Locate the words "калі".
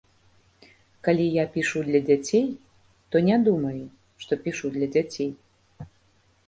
1.07-1.25